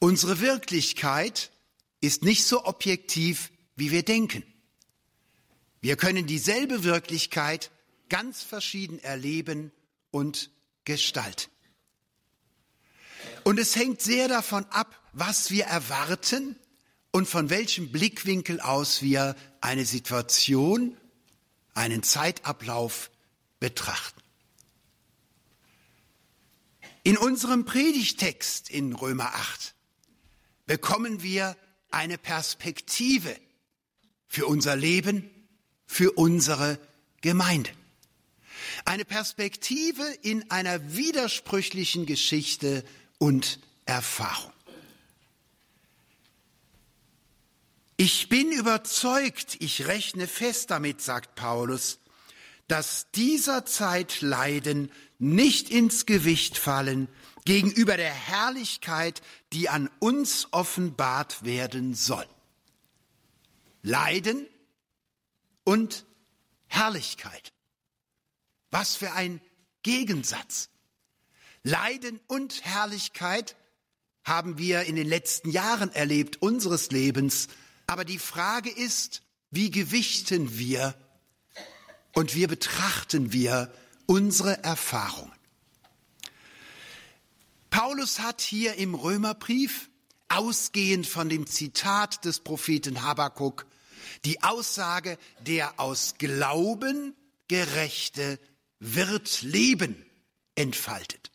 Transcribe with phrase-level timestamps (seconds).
[0.00, 1.50] Unsere Wirklichkeit
[2.00, 4.44] ist nicht so objektiv, wie wir denken.
[5.80, 7.70] Wir können dieselbe Wirklichkeit
[8.08, 9.72] ganz verschieden erleben
[10.10, 10.50] und
[10.84, 11.50] gestalten.
[13.44, 16.56] Und es hängt sehr davon ab, was wir erwarten
[17.10, 20.96] und von welchem Blickwinkel aus wir eine Situation,
[21.74, 23.10] einen Zeitablauf
[23.58, 24.20] betrachten.
[27.02, 29.74] In unserem Predigtext in Römer 8
[30.68, 31.56] bekommen wir
[31.90, 33.34] eine Perspektive
[34.28, 35.28] für unser Leben,
[35.86, 36.78] für unsere
[37.22, 37.70] Gemeinde.
[38.84, 42.84] Eine Perspektive in einer widersprüchlichen Geschichte
[43.18, 44.52] und Erfahrung.
[47.96, 51.98] Ich bin überzeugt, ich rechne fest damit, sagt Paulus,
[52.68, 57.08] dass dieser Zeit Leiden nicht ins Gewicht fallen
[57.44, 59.22] gegenüber der Herrlichkeit,
[59.52, 62.26] die an uns offenbart werden soll.
[63.82, 64.46] Leiden
[65.64, 66.04] und
[66.66, 67.52] Herrlichkeit.
[68.70, 69.40] Was für ein
[69.82, 70.68] Gegensatz.
[71.62, 73.56] Leiden und Herrlichkeit
[74.24, 77.48] haben wir in den letzten Jahren erlebt unseres Lebens.
[77.86, 80.94] Aber die Frage ist, wie gewichten wir
[82.14, 83.72] und wie betrachten wir
[84.06, 85.32] unsere Erfahrungen?
[87.70, 89.90] Paulus hat hier im Römerbrief,
[90.28, 93.66] ausgehend von dem Zitat des Propheten Habakkuk,
[94.24, 97.14] die Aussage, der aus Glauben
[97.48, 98.38] Gerechte
[98.78, 100.04] wird leben,
[100.54, 101.30] entfaltet.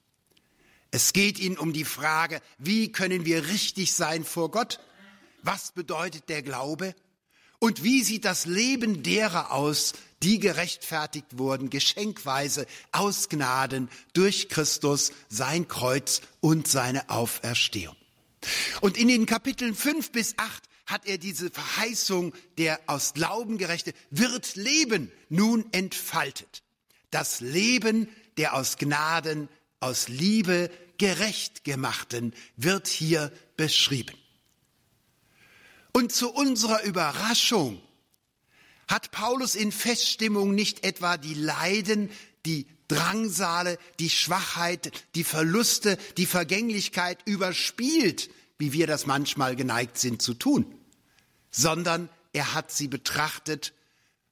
[0.92, 4.80] Es geht ihnen um die Frage, wie können wir richtig sein vor Gott?
[5.42, 6.94] Was bedeutet der Glaube?
[7.58, 15.12] Und wie sieht das Leben derer aus, die gerechtfertigt wurden, geschenkweise aus Gnaden durch Christus,
[15.30, 17.96] sein Kreuz und seine Auferstehung?
[18.82, 23.94] Und in den Kapiteln 5 bis 8 hat er diese Verheißung, der aus Glauben gerechte
[24.10, 26.64] wird leben, nun entfaltet.
[27.10, 34.18] Das Leben der aus Gnaden, aus Liebe gerecht gemachten wird hier beschrieben.
[35.92, 37.82] Und zu unserer Überraschung
[38.94, 42.12] hat Paulus in Feststimmung nicht etwa die Leiden,
[42.46, 50.22] die Drangsale, die Schwachheit, die Verluste, die Vergänglichkeit überspielt, wie wir das manchmal geneigt sind
[50.22, 50.76] zu tun,
[51.50, 53.74] sondern er hat sie betrachtet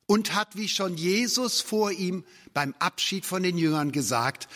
[0.06, 2.24] und hat, wie schon Jesus vor ihm
[2.54, 4.48] beim Abschied von den Jüngern gesagt,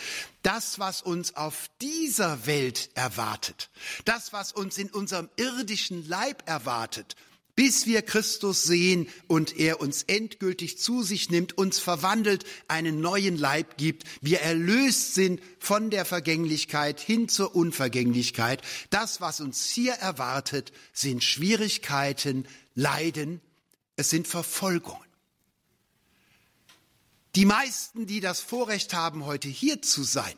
[0.44, 3.72] das, was uns auf dieser Welt erwartet,
[4.04, 7.16] das, was uns in unserem irdischen Leib erwartet,
[7.56, 13.38] bis wir Christus sehen und er uns endgültig zu sich nimmt, uns verwandelt, einen neuen
[13.38, 18.62] Leib gibt, wir erlöst sind von der Vergänglichkeit hin zur Unvergänglichkeit.
[18.90, 23.40] Das, was uns hier erwartet, sind Schwierigkeiten, Leiden,
[23.96, 25.00] es sind Verfolgungen.
[27.36, 30.36] Die meisten, die das Vorrecht haben, heute hier zu sein,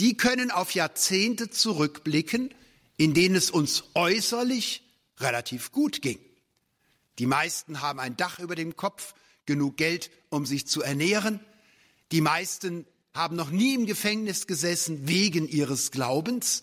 [0.00, 2.54] die können auf Jahrzehnte zurückblicken,
[2.96, 4.87] in denen es uns äußerlich
[5.20, 6.18] relativ gut ging.
[7.18, 9.14] Die meisten haben ein Dach über dem Kopf,
[9.46, 11.40] genug Geld, um sich zu ernähren.
[12.12, 16.62] Die meisten haben noch nie im Gefängnis gesessen wegen ihres Glaubens.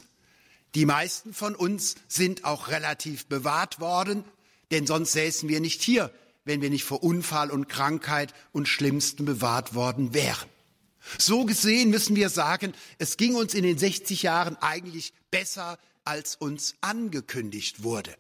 [0.76, 4.24] Die meisten von uns sind auch relativ bewahrt worden,
[4.72, 6.12] denn sonst säßen wir nicht hier,
[6.46, 10.50] wenn wir nicht vor Unfall und Krankheit und Schlimmsten bewahrt worden wären.
[11.18, 16.36] So gesehen müssen wir sagen, es ging uns in den 60 Jahren eigentlich besser, als
[16.36, 18.16] uns angekündigt wurde.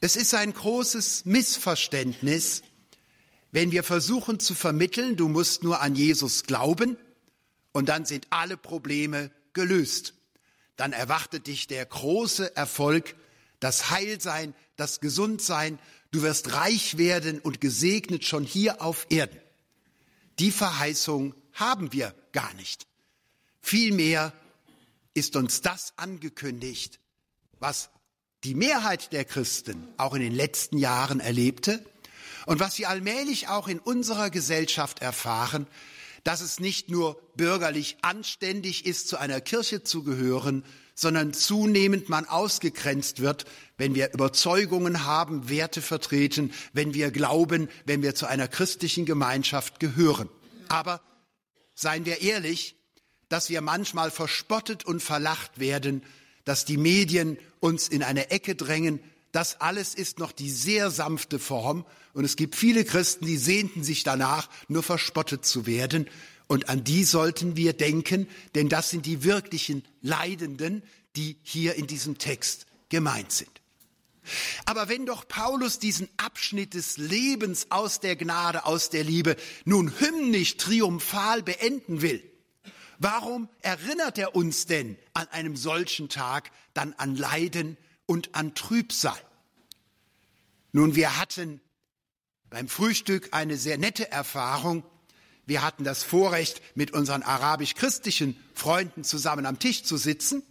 [0.00, 2.62] Es ist ein großes Missverständnis,
[3.50, 6.96] wenn wir versuchen zu vermitteln, du musst nur an Jesus glauben
[7.72, 10.14] und dann sind alle Probleme gelöst.
[10.76, 13.16] Dann erwartet dich der große Erfolg,
[13.58, 15.80] das Heilsein, das Gesundsein,
[16.12, 19.40] du wirst reich werden und gesegnet schon hier auf Erden.
[20.38, 22.86] Die Verheißung haben wir gar nicht.
[23.60, 24.32] Vielmehr
[25.14, 27.00] ist uns das angekündigt,
[27.58, 27.90] was
[28.44, 31.84] die Mehrheit der Christen auch in den letzten Jahren erlebte
[32.46, 35.66] und was sie allmählich auch in unserer Gesellschaft erfahren,
[36.24, 40.64] dass es nicht nur bürgerlich anständig ist, zu einer Kirche zu gehören,
[40.94, 43.44] sondern zunehmend man ausgegrenzt wird,
[43.76, 49.78] wenn wir Überzeugungen haben, Werte vertreten, wenn wir glauben, wenn wir zu einer christlichen Gemeinschaft
[49.78, 50.28] gehören.
[50.68, 51.00] Aber
[51.74, 52.76] seien wir ehrlich,
[53.28, 56.02] dass wir manchmal verspottet und verlacht werden,
[56.48, 59.00] dass die Medien uns in eine Ecke drängen.
[59.32, 61.84] Das alles ist noch die sehr sanfte Form.
[62.14, 66.08] Und es gibt viele Christen, die sehnten sich danach, nur verspottet zu werden.
[66.46, 70.82] Und an die sollten wir denken, denn das sind die wirklichen Leidenden,
[71.16, 73.50] die hier in diesem Text gemeint sind.
[74.64, 79.36] Aber wenn doch Paulus diesen Abschnitt des Lebens aus der Gnade, aus der Liebe
[79.66, 82.22] nun hymnisch triumphal beenden will,
[82.98, 89.18] warum erinnert er uns denn an einem solchen Tag dann an Leiden und an Trübsal?
[90.72, 91.60] Nun, wir hatten
[92.50, 94.84] beim Frühstück eine sehr nette Erfahrung.
[95.46, 100.42] Wir hatten das Vorrecht, mit unseren arabisch-christlichen Freunden zusammen am Tisch zu sitzen.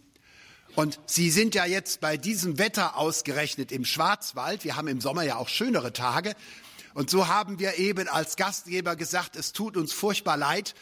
[0.74, 4.64] Und Sie sind ja jetzt bei diesem Wetter ausgerechnet im Schwarzwald.
[4.64, 6.34] Wir haben im Sommer ja auch schönere Tage.
[6.94, 10.74] Und so haben wir eben als Gastgeber gesagt, es tut uns furchtbar leid,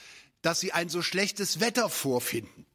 [0.47, 2.67] dass Sie ein so schlechtes Wetter vorfinden.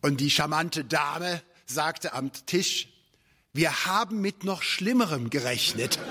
[0.00, 2.88] Und die charmante Dame sagte am Tisch,
[3.52, 5.98] wir haben mit noch Schlimmerem gerechnet.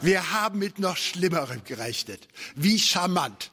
[0.00, 2.26] Wir haben mit noch Schlimmerem gerechnet.
[2.56, 3.52] Wie charmant.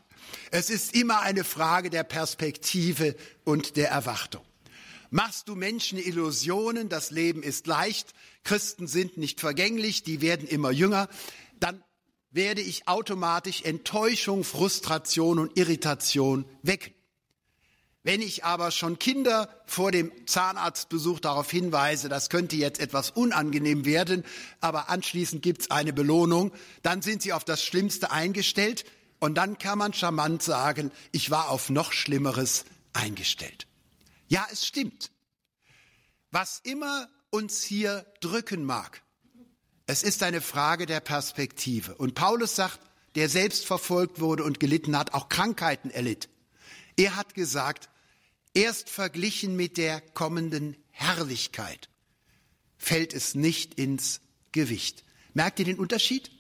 [0.50, 4.44] Es ist immer eine Frage der Perspektive und der Erwartung.
[5.12, 8.14] Machst du Menschen Illusionen, das Leben ist leicht,
[8.44, 11.10] Christen sind nicht vergänglich, die werden immer jünger,
[11.60, 11.84] dann
[12.32, 16.94] werde ich automatisch Enttäuschung, Frustration und Irritation wecken.
[18.04, 23.84] Wenn ich aber schon Kinder vor dem Zahnarztbesuch darauf hinweise, das könnte jetzt etwas unangenehm
[23.84, 24.24] werden,
[24.62, 28.86] aber anschließend gibt es eine Belohnung, dann sind sie auf das Schlimmste eingestellt
[29.20, 33.68] und dann kann man charmant sagen, ich war auf noch Schlimmeres eingestellt.
[34.30, 35.12] Ja, es stimmt.
[36.32, 39.02] Was immer uns hier drücken mag,
[39.90, 41.96] es ist eine Frage der Perspektive.
[41.96, 42.80] Und Paulus sagt,
[43.16, 46.30] der selbst verfolgt wurde und gelitten hat, auch Krankheiten erlitt.
[46.96, 47.90] Er hat gesagt,
[48.54, 51.90] erst verglichen mit der kommenden Herrlichkeit
[52.78, 54.22] fällt es nicht ins
[54.52, 55.04] Gewicht.
[55.34, 56.32] Merkt ihr den Unterschied?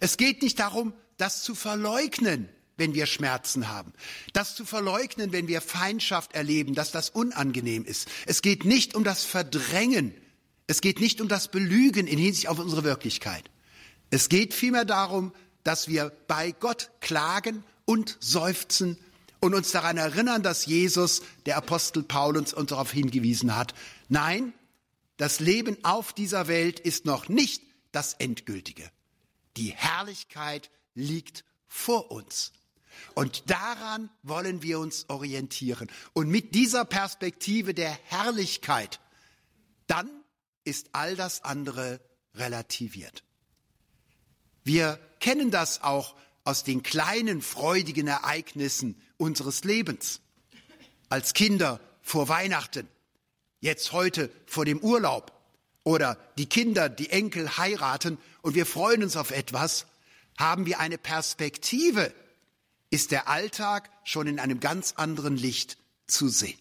[0.00, 3.92] Es geht nicht darum, das zu verleugnen, wenn wir Schmerzen haben.
[4.32, 8.06] Das zu verleugnen, wenn wir Feindschaft erleben, dass das unangenehm ist.
[8.26, 10.14] Es geht nicht um das Verdrängen.
[10.68, 13.50] Es geht nicht um das Belügen in Hinsicht auf unsere Wirklichkeit.
[14.10, 15.32] Es geht vielmehr darum,
[15.64, 18.98] dass wir bei Gott klagen und seufzen
[19.40, 23.74] und uns daran erinnern, dass Jesus, der Apostel Paulus, uns darauf hingewiesen hat.
[24.08, 24.52] Nein,
[25.16, 28.90] das Leben auf dieser Welt ist noch nicht das Endgültige.
[29.56, 32.52] Die Herrlichkeit liegt vor uns.
[33.14, 35.88] Und daran wollen wir uns orientieren.
[36.12, 39.00] Und mit dieser Perspektive der Herrlichkeit,
[39.86, 40.08] dann
[40.68, 42.00] ist all das andere
[42.34, 43.24] relativiert.
[44.64, 50.20] Wir kennen das auch aus den kleinen freudigen Ereignissen unseres Lebens.
[51.08, 52.86] Als Kinder vor Weihnachten,
[53.60, 55.32] jetzt heute vor dem Urlaub
[55.84, 59.86] oder die Kinder, die Enkel heiraten und wir freuen uns auf etwas,
[60.36, 62.14] haben wir eine Perspektive,
[62.90, 66.58] ist der Alltag schon in einem ganz anderen Licht zu sehen.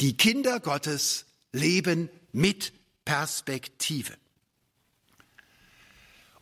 [0.00, 2.72] Die Kinder Gottes leben mit
[3.04, 4.14] Perspektive.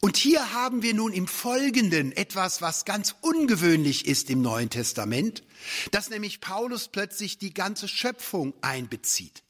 [0.00, 5.42] Und hier haben wir nun im Folgenden etwas, was ganz ungewöhnlich ist im Neuen Testament,
[5.90, 9.42] dass nämlich Paulus plötzlich die ganze Schöpfung einbezieht.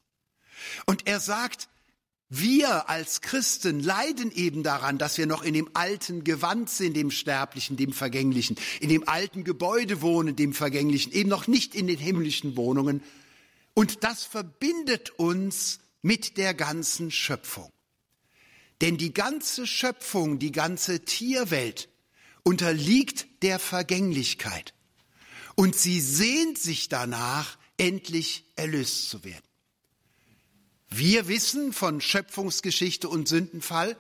[0.87, 1.69] Und er sagt,
[2.31, 7.11] wir als Christen leiden eben daran, dass wir noch in dem alten Gewand sind, dem
[7.11, 11.99] Sterblichen, dem Vergänglichen, in dem alten Gebäude wohnen, dem Vergänglichen, eben noch nicht in den
[11.99, 13.03] himmlischen Wohnungen.
[13.79, 17.73] Und das verbindet uns mit der ganzen Schöpfung.
[18.81, 21.89] Denn die ganze Schöpfung, die ganze Tierwelt
[22.43, 24.75] unterliegt der Vergänglichkeit.
[25.55, 29.47] Und sie sehnt sich danach, endlich erlöst zu werden.
[30.89, 33.97] Wir wissen von Schöpfungsgeschichte und Sündenfall,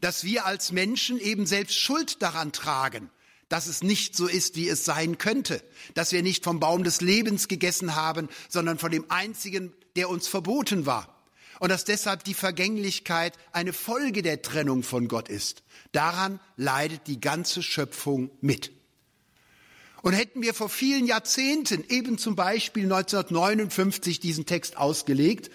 [0.00, 3.10] dass wir als Menschen eben selbst Schuld daran tragen,
[3.52, 7.02] dass es nicht so ist, wie es sein könnte, dass wir nicht vom Baum des
[7.02, 11.22] Lebens gegessen haben, sondern von dem einzigen, der uns verboten war.
[11.60, 15.64] Und dass deshalb die Vergänglichkeit eine Folge der Trennung von Gott ist.
[15.92, 18.72] Daran leidet die ganze Schöpfung mit.
[20.00, 25.50] Und hätten wir vor vielen Jahrzehnten, eben zum Beispiel 1959, diesen Text ausgelegt,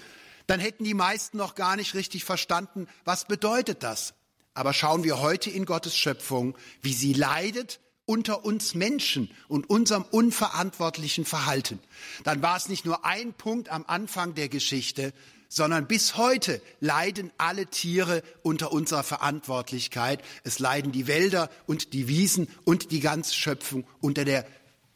[0.46, 4.14] dann hätten die meisten noch gar nicht richtig verstanden, was bedeutet das.
[4.54, 10.04] Aber schauen wir heute in Gottes Schöpfung, wie sie leidet unter uns Menschen und unserem
[10.10, 11.80] unverantwortlichen Verhalten.
[12.24, 15.14] Dann war es nicht nur ein Punkt am Anfang der Geschichte,
[15.50, 20.24] sondern bis heute leiden alle Tiere unter unserer Verantwortlichkeit.
[20.44, 24.46] Es leiden die Wälder und die Wiesen und die ganze Schöpfung unter der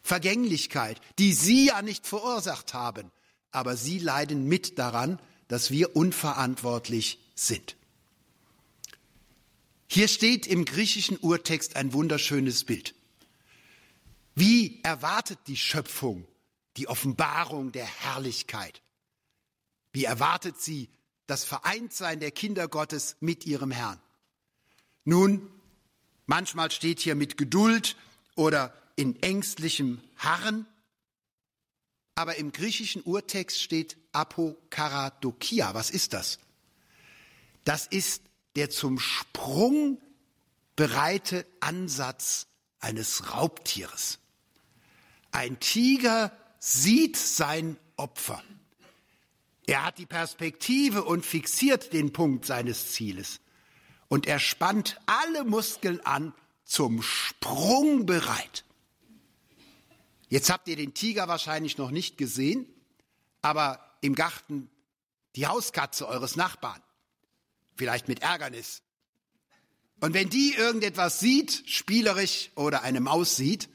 [0.01, 3.11] Vergänglichkeit, die sie ja nicht verursacht haben.
[3.51, 7.75] Aber sie leiden mit daran, dass wir unverantwortlich sind.
[9.87, 12.95] Hier steht im griechischen Urtext ein wunderschönes Bild.
[14.35, 16.27] Wie erwartet die Schöpfung
[16.77, 18.81] die Offenbarung der Herrlichkeit?
[19.91, 20.89] Wie erwartet sie
[21.27, 23.99] das Vereintsein der Kinder Gottes mit ihrem Herrn?
[25.03, 25.51] Nun,
[26.25, 27.97] manchmal steht hier mit Geduld
[28.35, 30.65] oder in ängstlichem Harren,
[32.15, 35.73] aber im griechischen Urtext steht Apokaradokia.
[35.73, 36.39] Was ist das?
[37.63, 38.23] Das ist
[38.55, 39.99] der zum Sprung
[40.75, 42.47] bereite Ansatz
[42.79, 44.19] eines Raubtieres.
[45.31, 48.43] Ein Tiger sieht sein Opfer.
[49.65, 53.39] Er hat die Perspektive und fixiert den Punkt seines Zieles.
[54.09, 56.33] Und er spannt alle Muskeln an,
[56.65, 58.63] zum Sprung bereit.
[60.29, 62.65] Jetzt habt ihr den Tiger wahrscheinlich noch nicht gesehen,
[63.41, 64.69] aber im Garten
[65.35, 66.81] die Hauskatze eures Nachbarn.
[67.75, 68.81] Vielleicht mit Ärgernis.
[69.99, 73.69] Und wenn die irgendetwas sieht, spielerisch oder eine Maus sieht,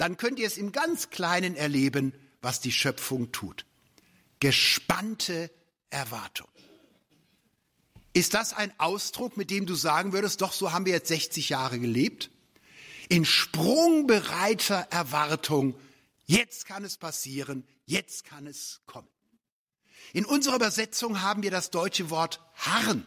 [0.00, 3.66] dann könnt ihr es im ganz Kleinen erleben, was die Schöpfung tut.
[4.40, 5.50] Gespannte
[5.90, 6.48] Erwartung.
[8.14, 11.50] Ist das ein Ausdruck, mit dem du sagen würdest, doch so haben wir jetzt 60
[11.50, 12.30] Jahre gelebt?
[13.10, 15.78] In sprungbereiter Erwartung,
[16.24, 19.08] jetzt kann es passieren, jetzt kann es kommen.
[20.14, 23.06] In unserer Übersetzung haben wir das deutsche Wort harren.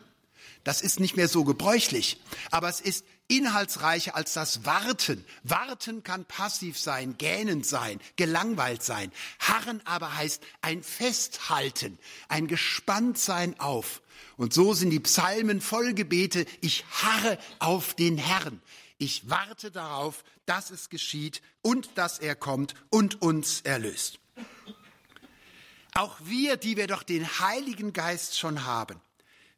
[0.63, 5.25] Das ist nicht mehr so gebräuchlich, aber es ist inhaltsreicher als das Warten.
[5.43, 9.11] Warten kann passiv sein, gähnend sein, gelangweilt sein.
[9.39, 11.97] Harren aber heißt ein Festhalten,
[12.29, 14.01] ein Gespanntsein auf.
[14.37, 18.61] Und so sind die Psalmen voll Gebete, ich harre auf den Herrn.
[18.97, 24.19] Ich warte darauf, dass es geschieht und dass er kommt und uns erlöst.
[25.93, 28.99] Auch wir, die wir doch den Heiligen Geist schon haben,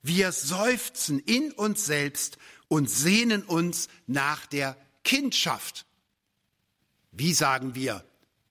[0.08, 5.86] wir seufzen in uns selbst und sehnen uns nach der Kindschaft.
[7.12, 8.04] Wie sagen wir?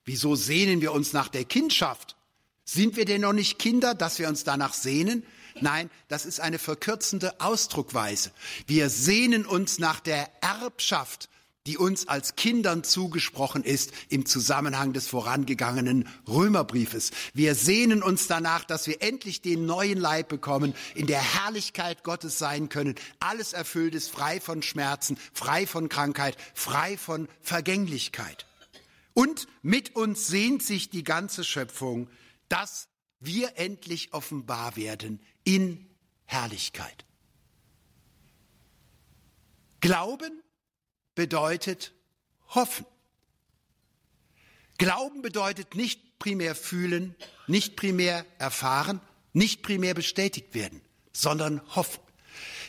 [0.03, 2.17] Wieso sehnen wir uns nach der Kindschaft?
[2.65, 5.23] Sind wir denn noch nicht Kinder, dass wir uns danach sehnen?
[5.61, 8.31] Nein, das ist eine verkürzende Ausdruckweise.
[8.67, 11.29] Wir sehnen uns nach der Erbschaft,
[11.65, 17.11] die uns als Kindern zugesprochen ist im Zusammenhang des vorangegangenen Römerbriefes.
[17.33, 22.37] Wir sehnen uns danach, dass wir endlich den neuen Leib bekommen, in der Herrlichkeit Gottes
[22.37, 22.95] sein können.
[23.19, 28.45] Alles erfüllt ist, frei von Schmerzen, frei von Krankheit, frei von Vergänglichkeit.
[29.13, 32.09] Und mit uns sehnt sich die ganze Schöpfung,
[32.49, 35.89] dass wir endlich offenbar werden in
[36.25, 37.05] Herrlichkeit.
[39.79, 40.41] Glauben
[41.15, 41.93] bedeutet
[42.49, 42.85] hoffen.
[44.77, 47.15] Glauben bedeutet nicht primär fühlen,
[47.47, 48.99] nicht primär erfahren,
[49.33, 50.81] nicht primär bestätigt werden,
[51.13, 52.01] sondern hoffen.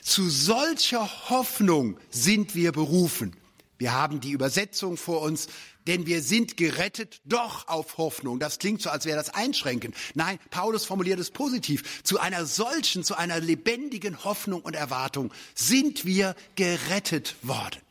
[0.03, 3.37] Zu solcher Hoffnung sind wir berufen.
[3.79, 5.49] Wir haben die Übersetzung vor uns,
[5.87, 8.39] denn wir sind gerettet doch auf Hoffnung.
[8.39, 9.97] Das klingt so, als wäre das einschränkend.
[10.15, 12.03] Nein, Paulus formuliert es positiv.
[12.03, 17.86] Zu einer solchen, zu einer lebendigen Hoffnung und Erwartung sind wir gerettet worden.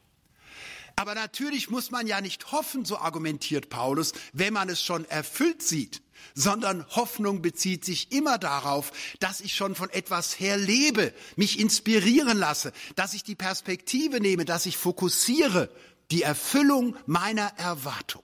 [0.96, 5.62] Aber natürlich muss man ja nicht hoffen, so argumentiert Paulus, wenn man es schon erfüllt
[5.62, 6.02] sieht,
[6.34, 12.38] sondern Hoffnung bezieht sich immer darauf, dass ich schon von etwas her lebe, mich inspirieren
[12.38, 15.70] lasse, dass ich die Perspektive nehme, dass ich fokussiere,
[16.12, 18.24] die Erfüllung meiner Erwartung.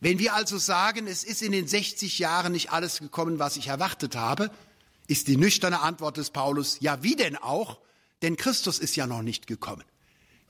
[0.00, 3.66] Wenn wir also sagen, es ist in den 60 Jahren nicht alles gekommen, was ich
[3.66, 4.50] erwartet habe,
[5.08, 7.80] ist die nüchterne Antwort des Paulus, ja wie denn auch,
[8.22, 9.84] denn Christus ist ja noch nicht gekommen.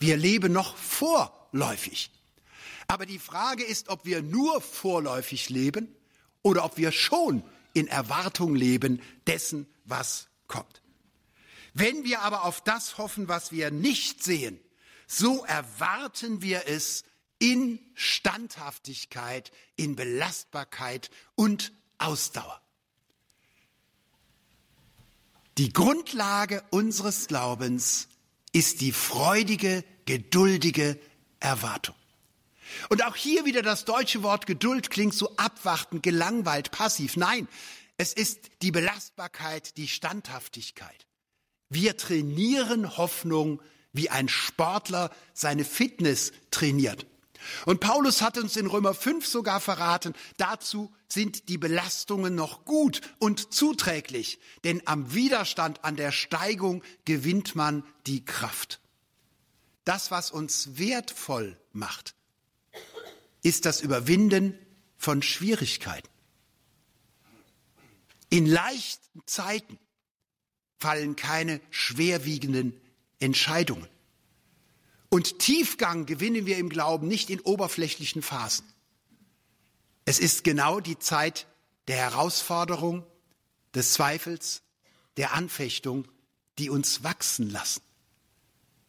[0.01, 2.11] Wir leben noch vorläufig.
[2.89, 5.95] Aber die Frage ist, ob wir nur vorläufig leben
[6.43, 10.83] oder ob wir schon in Erwartung leben dessen, was kommt.
[11.75, 14.59] Wenn wir aber auf das hoffen, was wir nicht sehen,
[15.07, 17.05] so erwarten wir es
[17.39, 22.61] in Standhaftigkeit, in Belastbarkeit und Ausdauer.
[25.59, 28.09] Die Grundlage unseres Glaubens
[28.53, 30.99] ist die freudige, geduldige
[31.39, 31.95] Erwartung.
[32.89, 37.17] Und auch hier wieder das deutsche Wort Geduld klingt so abwartend, gelangweilt, passiv.
[37.17, 37.49] Nein,
[37.97, 41.07] es ist die Belastbarkeit, die Standhaftigkeit.
[41.69, 43.61] Wir trainieren Hoffnung,
[43.93, 47.07] wie ein Sportler seine Fitness trainiert.
[47.67, 53.01] Und Paulus hat uns in Römer 5 sogar verraten, dazu sind die Belastungen noch gut
[53.19, 58.81] und zuträglich, denn am Widerstand an der Steigung gewinnt man die Kraft.
[59.85, 62.15] Das, was uns wertvoll macht,
[63.43, 64.59] ist das Überwinden
[64.97, 66.09] von Schwierigkeiten.
[68.29, 69.79] In leichten Zeiten
[70.79, 72.81] fallen keine schwerwiegenden
[73.19, 73.89] Entscheidungen.
[75.11, 78.65] Und Tiefgang gewinnen wir im Glauben nicht in oberflächlichen Phasen.
[80.05, 81.47] Es ist genau die Zeit
[81.89, 83.05] der Herausforderung,
[83.75, 84.63] des Zweifels,
[85.17, 86.09] der Anfechtung,
[86.59, 87.83] die uns wachsen lassen.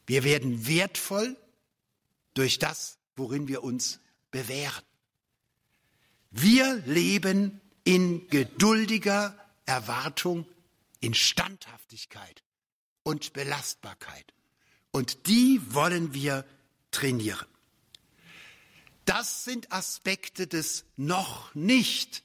[0.08, 1.38] Wir werden wertvoll
[2.34, 4.00] durch das, worin wir uns
[4.32, 4.84] bewähren.
[6.32, 10.46] Wir leben in geduldiger Erwartung,
[11.00, 12.44] in Standhaftigkeit
[13.04, 14.34] und Belastbarkeit.
[14.92, 16.46] Und die wollen wir
[16.92, 17.46] trainieren.
[19.06, 22.24] Das sind Aspekte des noch nicht.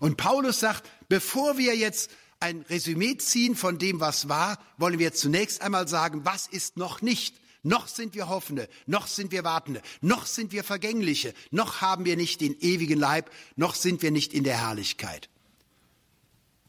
[0.00, 5.14] Und Paulus sagt, bevor wir jetzt ein Resümee ziehen von dem, was war, wollen wir
[5.14, 7.36] zunächst einmal sagen, was ist noch nicht.
[7.64, 12.16] Noch sind wir Hoffende, noch sind wir Wartende, noch sind wir Vergängliche, noch haben wir
[12.16, 15.28] nicht den ewigen Leib, noch sind wir nicht in der Herrlichkeit.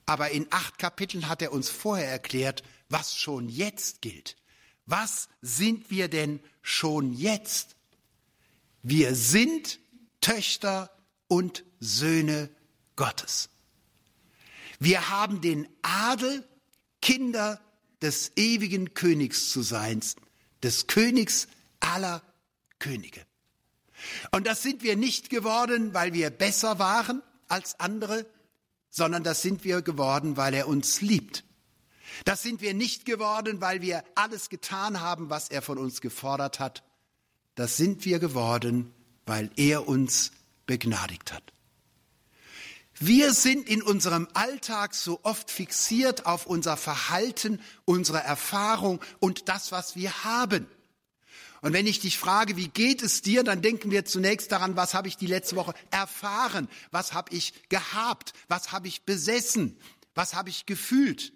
[0.06, 4.36] Aber in acht Kapiteln hat er uns vorher erklärt, was schon jetzt gilt.
[4.86, 7.76] Was sind wir denn schon jetzt?
[8.82, 9.80] Wir sind
[10.22, 10.90] Töchter
[11.28, 12.50] und Söhne
[12.96, 13.50] Gottes.
[14.80, 16.48] Wir haben den Adel,
[17.02, 17.62] Kinder
[18.02, 20.02] des ewigen Königs zu sein,
[20.62, 21.48] des Königs
[21.80, 22.22] aller
[22.80, 23.26] Könige.
[24.32, 28.26] Und das sind wir nicht geworden, weil wir besser waren als andere,
[28.90, 31.46] sondern das sind wir geworden, weil er uns liebt.
[32.26, 36.60] Das sind wir nicht geworden, weil wir alles getan haben, was er von uns gefordert
[36.60, 36.84] hat.
[37.56, 38.94] Das sind wir geworden,
[39.26, 40.32] weil er uns
[40.66, 41.44] begnadigt hat.
[43.00, 49.72] Wir sind in unserem Alltag so oft fixiert auf unser Verhalten, unsere Erfahrung und das,
[49.72, 50.68] was wir haben.
[51.62, 54.94] Und wenn ich dich frage, wie geht es dir, dann denken wir zunächst daran, was
[54.94, 59.78] habe ich die letzte Woche erfahren, was habe ich gehabt, was habe ich besessen,
[60.14, 61.32] was habe ich gefühlt.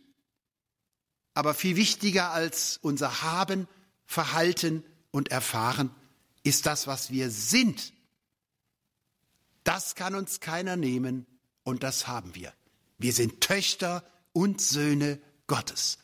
[1.38, 3.68] Aber viel wichtiger als unser Haben,
[4.08, 5.92] Verhalten und Erfahren
[6.42, 7.94] ist das, was wir sind.
[9.64, 11.28] Das kann uns keiner nehmen
[11.62, 12.52] und das haben wir.
[12.98, 14.04] Wir sind Töchter
[14.34, 16.00] und Söhne Gottes.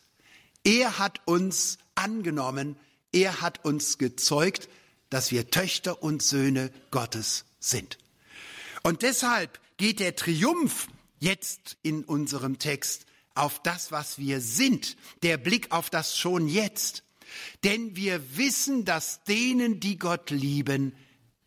[0.62, 2.76] Er hat uns angenommen,
[3.10, 4.68] er hat uns gezeugt,
[5.10, 7.98] dass wir Töchter und Söhne Gottes sind.
[8.84, 10.86] Und deshalb geht der Triumph
[11.18, 17.02] jetzt in unserem Text auf das, was wir sind, der Blick auf das schon jetzt.
[17.64, 20.94] Denn wir wissen, dass denen, die Gott lieben,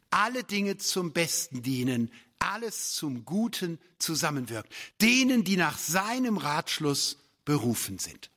[0.09, 4.71] alle Dinge zum Besten dienen, alles zum Guten zusammenwirkt,
[5.01, 8.29] denen, die nach seinem Ratschluss berufen sind.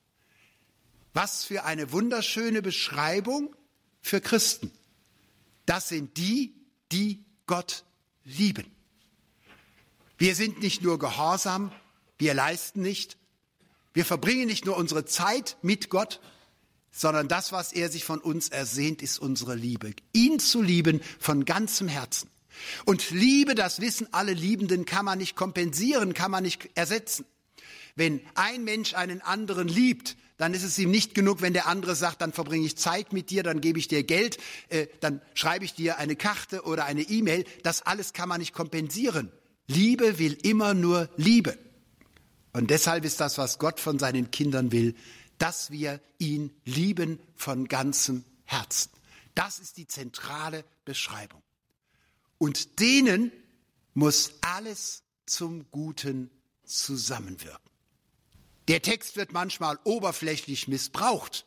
[1.12, 3.54] Was für eine wunderschöne Beschreibung
[4.00, 4.70] für Christen.
[5.66, 6.54] Das sind die,
[6.92, 7.84] die Gott
[8.24, 8.66] lieben.
[10.18, 11.72] Wir sind nicht nur gehorsam,
[12.18, 13.16] wir leisten nicht,
[13.92, 16.20] wir verbringen nicht nur unsere Zeit mit Gott,
[16.92, 19.92] sondern das, was er sich von uns ersehnt, ist unsere Liebe.
[20.12, 22.28] Ihn zu lieben von ganzem Herzen.
[22.84, 27.24] Und Liebe, das wissen alle Liebenden, kann man nicht kompensieren, kann man nicht ersetzen.
[27.96, 31.94] Wenn ein Mensch einen anderen liebt, dann ist es ihm nicht genug, wenn der andere
[31.94, 35.64] sagt, dann verbringe ich Zeit mit dir, dann gebe ich dir Geld, äh, dann schreibe
[35.64, 37.44] ich dir eine Karte oder eine E-Mail.
[37.62, 39.30] Das alles kann man nicht kompensieren.
[39.66, 41.58] Liebe will immer nur Liebe.
[42.52, 44.94] Und deshalb ist das, was Gott von seinen Kindern will,
[45.38, 48.90] dass wir ihn lieben von ganzem Herzen.
[49.34, 51.42] Das ist die zentrale Beschreibung.
[52.38, 53.32] Und denen
[53.94, 56.30] muss alles zum Guten
[56.64, 57.70] zusammenwirken.
[58.68, 61.46] Der Text wird manchmal oberflächlich missbraucht.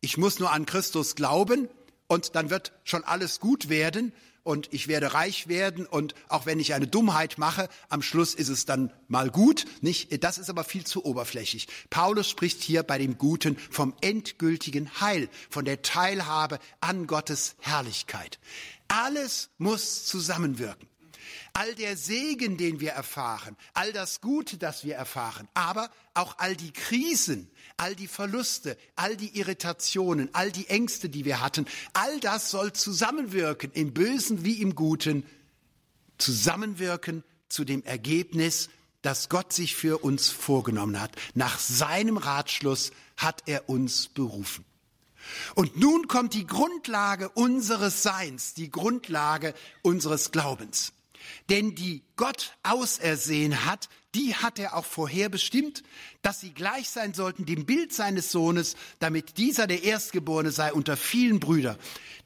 [0.00, 1.68] Ich muss nur an Christus glauben
[2.06, 4.12] und dann wird schon alles gut werden
[4.44, 8.50] und ich werde reich werden und auch wenn ich eine Dummheit mache, am Schluss ist
[8.50, 10.22] es dann mal gut, nicht?
[10.22, 11.66] Das ist aber viel zu oberflächlich.
[11.90, 18.38] Paulus spricht hier bei dem Guten vom endgültigen Heil, von der Teilhabe an Gottes Herrlichkeit.
[18.88, 20.88] Alles muss zusammenwirken.
[21.54, 26.56] All der Segen, den wir erfahren, all das Gute, das wir erfahren, aber auch all
[26.56, 32.20] die Krisen, all die Verluste, all die Irritationen, all die Ängste, die wir hatten, all
[32.20, 35.24] das soll zusammenwirken, im Bösen wie im Guten,
[36.18, 38.68] zusammenwirken zu dem Ergebnis,
[39.02, 41.12] das Gott sich für uns vorgenommen hat.
[41.34, 44.64] Nach seinem Ratschluss hat er uns berufen.
[45.54, 50.92] Und nun kommt die Grundlage unseres Seins, die Grundlage unseres Glaubens.
[51.48, 55.82] Denn die Gott ausersehen hat, die hat er auch vorherbestimmt,
[56.22, 60.96] dass sie gleich sein sollten dem Bild seines Sohnes, damit dieser der Erstgeborene sei unter
[60.96, 61.76] vielen Brüdern.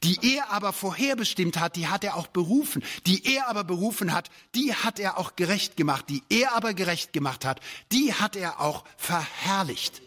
[0.04, 2.84] Die er aber vorherbestimmt hat, die hat er auch berufen.
[3.06, 6.04] Die er aber berufen hat, die hat er auch gerecht gemacht.
[6.08, 10.02] Die er aber gerecht gemacht hat, die hat er auch verherrlicht.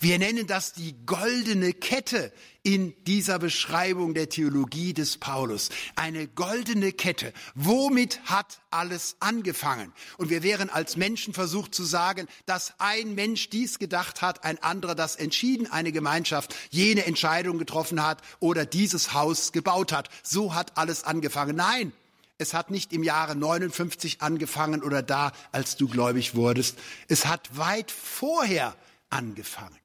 [0.00, 5.70] Wir nennen das die goldene Kette in dieser Beschreibung der Theologie des Paulus.
[5.96, 7.32] Eine goldene Kette.
[7.54, 9.92] Womit hat alles angefangen?
[10.18, 14.62] Und wir wären als Menschen versucht zu sagen, dass ein Mensch dies gedacht hat, ein
[14.62, 20.10] anderer das entschieden, eine Gemeinschaft jene Entscheidung getroffen hat oder dieses Haus gebaut hat.
[20.22, 21.56] So hat alles angefangen.
[21.56, 21.92] Nein,
[22.40, 26.78] es hat nicht im Jahre 59 angefangen oder da, als du gläubig wurdest.
[27.08, 28.76] Es hat weit vorher
[29.10, 29.78] angefangen.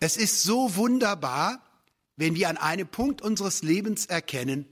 [0.00, 1.62] Es ist so wunderbar,
[2.16, 4.66] wenn wir an einem Punkt unseres Lebens erkennen,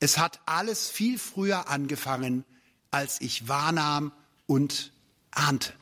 [0.00, 2.44] es hat alles viel früher angefangen,
[2.90, 4.12] als ich wahrnahm
[4.46, 4.92] und
[5.30, 5.72] ahnte.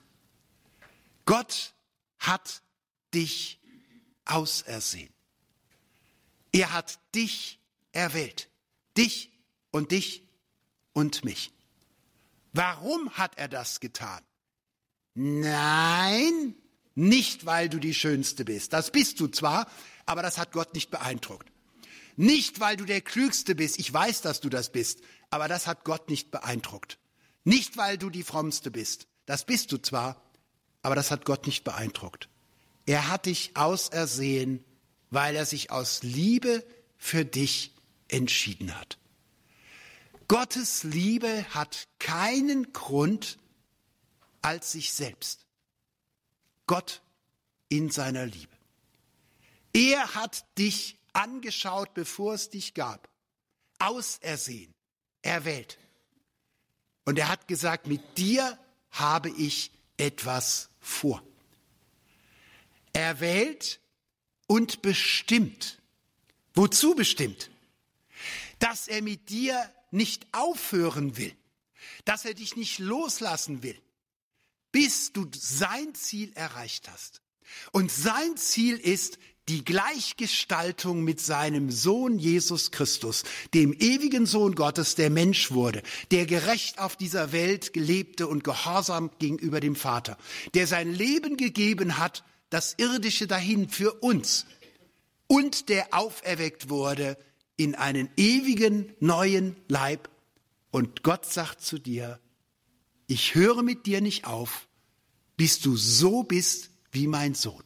[1.25, 1.75] Gott
[2.19, 2.63] hat
[3.15, 3.61] dich
[4.25, 5.13] ausersehen.
[6.53, 7.61] Er hat dich
[7.93, 8.51] erwählt.
[8.97, 9.33] Dich
[9.71, 10.23] und dich
[10.93, 11.53] und mich.
[12.53, 14.23] Warum hat er das getan?
[15.15, 16.55] Nein,
[16.95, 18.73] nicht weil du die Schönste bist.
[18.73, 19.71] Das bist du zwar,
[20.07, 21.51] aber das hat Gott nicht beeindruckt.
[22.17, 23.79] Nicht weil du der Klügste bist.
[23.79, 25.01] Ich weiß, dass du das bist,
[25.31, 26.99] aber das hat Gott nicht beeindruckt.
[27.45, 29.07] Nicht weil du die Frommste bist.
[29.27, 30.21] Das bist du zwar,
[30.83, 32.29] aber das hat Gott nicht beeindruckt.
[32.87, 34.65] Er hat dich ausersehen,
[35.11, 36.65] weil er sich aus Liebe
[36.99, 37.75] für dich
[38.09, 38.99] entschieden hat.
[40.29, 43.39] Gottes Liebe hat keinen Grund
[44.43, 45.47] als sich selbst.
[46.71, 47.03] Gott
[47.69, 48.57] in seiner Liebe.
[49.73, 53.11] Er hat dich angeschaut, bevor es dich gab,
[53.81, 54.73] ausersehen,
[55.21, 55.79] erwählt.
[57.05, 58.57] Und er hat gesagt, mit dir
[58.93, 61.21] habe ich etwas vor.
[62.93, 63.81] Erwählt
[64.47, 65.83] und bestimmt.
[66.55, 67.51] Wozu bestimmt?
[68.61, 71.35] Dass er mit dir nicht aufhören will,
[72.05, 73.83] dass er dich nicht loslassen will,
[74.73, 77.23] bis du sein Ziel erreicht hast.
[77.73, 84.95] Und sein Ziel ist die Gleichgestaltung mit seinem Sohn Jesus Christus, dem ewigen Sohn Gottes,
[84.95, 90.17] der Mensch wurde, der gerecht auf dieser Welt gelebte und gehorsam gegenüber dem Vater,
[90.55, 94.47] der sein Leben gegeben hat, das irdische dahin für uns
[95.27, 97.17] und der auferweckt wurde
[97.57, 100.09] in einen ewigen neuen Leib.
[100.71, 102.21] Und Gott sagt zu dir,
[103.11, 104.69] ich höre mit dir nicht auf,
[105.37, 107.65] bis du so bist wie mein Sohn.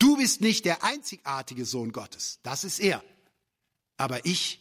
[0.00, 3.02] Du bist nicht der einzigartige Sohn Gottes, das ist er.
[3.96, 4.60] Aber ich,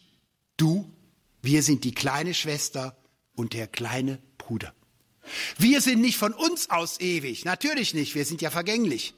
[0.57, 0.93] du,
[1.41, 2.95] wir sind die kleine Schwester
[3.33, 4.75] und der kleine Bruder.
[5.57, 9.15] Wir sind nicht von uns aus ewig, natürlich nicht, wir sind ja vergänglich.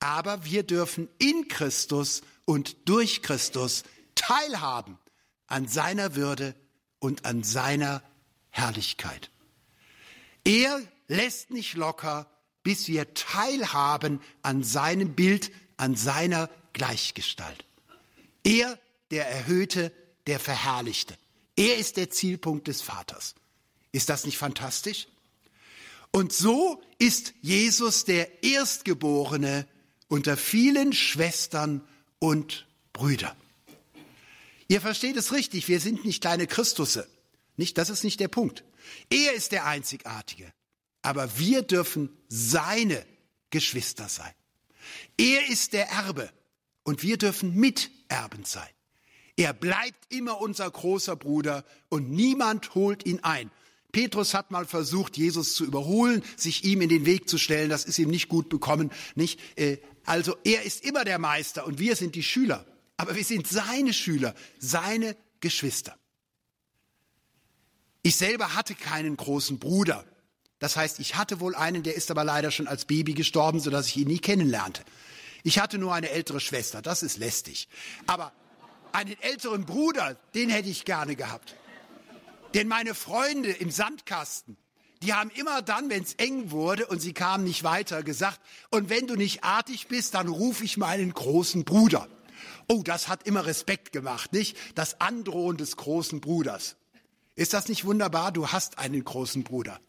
[0.00, 4.98] Aber wir dürfen in Christus und durch Christus teilhaben
[5.48, 6.54] an seiner Würde
[6.98, 8.02] und an seiner
[8.58, 9.30] Herrlichkeit.
[10.44, 12.30] Er lässt nicht locker,
[12.62, 17.64] bis wir teilhaben an seinem Bild, an seiner Gleichgestalt.
[18.44, 18.78] Er,
[19.10, 19.92] der Erhöhte,
[20.26, 21.16] der Verherrlichte.
[21.56, 23.34] Er ist der Zielpunkt des Vaters.
[23.92, 25.08] Ist das nicht fantastisch?
[26.10, 29.66] Und so ist Jesus der Erstgeborene
[30.08, 31.82] unter vielen Schwestern
[32.18, 33.36] und Brüder.
[34.68, 37.08] Ihr versteht es richtig, wir sind nicht kleine Christusse.
[37.58, 38.64] Nicht, das ist nicht der Punkt.
[39.10, 40.50] Er ist der Einzigartige.
[41.02, 43.04] Aber wir dürfen seine
[43.50, 44.32] Geschwister sein.
[45.18, 46.30] Er ist der Erbe
[46.84, 48.68] und wir dürfen Miterben sein.
[49.36, 53.50] Er bleibt immer unser großer Bruder und niemand holt ihn ein.
[53.90, 57.70] Petrus hat mal versucht, Jesus zu überholen, sich ihm in den Weg zu stellen.
[57.70, 58.92] Das ist ihm nicht gut bekommen.
[59.16, 59.40] Nicht?
[59.58, 62.64] Äh, also er ist immer der Meister und wir sind die Schüler.
[62.96, 65.96] Aber wir sind seine Schüler, seine Geschwister.
[68.08, 70.02] Ich selber hatte keinen großen Bruder.
[70.60, 73.88] Das heißt, ich hatte wohl einen, der ist aber leider schon als Baby gestorben, sodass
[73.88, 74.82] ich ihn nie kennenlernte.
[75.42, 77.68] Ich hatte nur eine ältere Schwester, das ist lästig.
[78.06, 78.32] Aber
[78.92, 81.54] einen älteren Bruder, den hätte ich gerne gehabt.
[82.54, 84.56] Denn meine Freunde im Sandkasten,
[85.02, 88.40] die haben immer dann, wenn es eng wurde und sie kamen nicht weiter, gesagt,
[88.70, 92.08] und wenn du nicht artig bist, dann ruf ich meinen großen Bruder.
[92.68, 94.56] Oh, das hat immer Respekt gemacht, nicht?
[94.76, 96.77] Das Androhen des großen Bruders.
[97.38, 98.32] Ist das nicht wunderbar?
[98.32, 99.80] Du hast einen großen Bruder.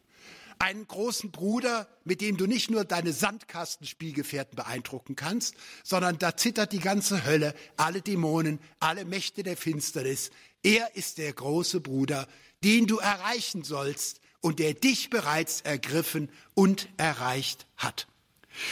[0.59, 6.73] Einen großen Bruder, mit dem du nicht nur deine Sandkastenspielgefährten beeindrucken kannst, sondern da zittert
[6.73, 10.29] die ganze Hölle, alle Dämonen, alle Mächte der Finsternis.
[10.61, 12.27] Er ist der große Bruder,
[12.63, 18.07] den du erreichen sollst und der dich bereits ergriffen und erreicht hat.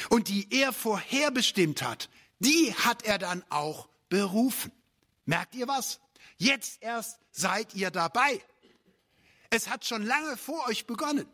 [0.10, 4.72] Und die er vorherbestimmt hat, die hat er dann auch berufen.
[5.26, 6.00] Merkt ihr was?
[6.38, 8.40] Jetzt erst seid ihr dabei.
[9.58, 11.26] Es hat schon lange vor euch begonnen.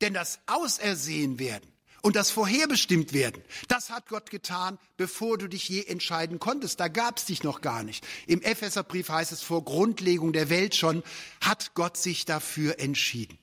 [0.00, 1.70] Denn das Ausersehen werden
[2.02, 6.80] und das vorherbestimmt werden, das hat Gott getan, bevor du dich je entscheiden konntest.
[6.80, 8.04] Da gab es dich noch gar nicht.
[8.26, 11.04] Im Epheserbrief heißt es, vor Grundlegung der Welt schon
[11.40, 13.38] hat Gott sich dafür entschieden.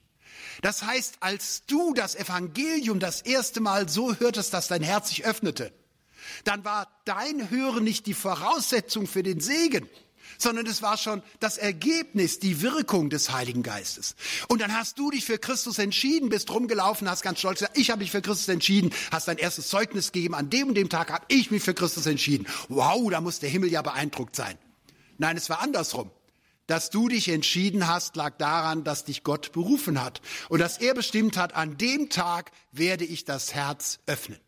[0.62, 5.24] Das heißt, als du das Evangelium das erste Mal so hörtest, dass dein Herz sich
[5.24, 5.72] öffnete,
[6.44, 9.90] dann war dein Hören nicht die Voraussetzung für den Segen,
[10.38, 14.16] sondern es war schon das Ergebnis, die Wirkung des Heiligen Geistes.
[14.48, 17.90] Und dann hast du dich für Christus entschieden, bist rumgelaufen, hast ganz stolz gesagt, ich
[17.90, 21.12] habe mich für Christus entschieden, hast dein erstes Zeugnis gegeben, an dem und dem Tag
[21.12, 22.48] habe ich mich für Christus entschieden.
[22.70, 24.58] Wow, da muss der Himmel ja beeindruckt sein.
[25.18, 26.12] Nein, es war andersrum.
[26.68, 30.96] Dass du dich entschieden hast, lag daran, dass dich Gott berufen hat und dass er
[30.96, 34.40] bestimmt hat, an dem Tag werde ich das Herz öffnen.